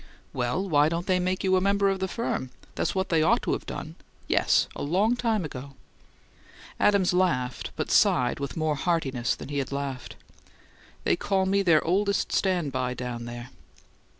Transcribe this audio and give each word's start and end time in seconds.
"Well, 0.33 0.67
why 0.67 0.89
don't 0.89 1.05
they 1.05 1.19
make 1.19 1.43
you 1.43 1.55
a 1.55 1.61
member 1.61 1.87
of 1.87 1.99
the 1.99 2.07
firm? 2.07 2.49
That's 2.73 2.95
what 2.95 3.09
they 3.09 3.21
ought 3.21 3.43
to've 3.43 3.67
done! 3.67 3.93
Yes, 4.27 4.67
and 4.75 4.89
long 4.89 5.15
ago!" 5.23 5.75
Adams 6.79 7.13
laughed, 7.13 7.69
but 7.75 7.91
sighed 7.91 8.39
with 8.39 8.57
more 8.57 8.73
heartiness 8.73 9.35
than 9.35 9.49
he 9.49 9.59
had 9.59 9.71
laughed. 9.71 10.15
"They 11.03 11.15
call 11.15 11.45
me 11.45 11.61
their 11.61 11.85
'oldest 11.85 12.31
stand 12.31 12.71
by' 12.71 12.95
down 12.95 13.25
there." 13.25 13.51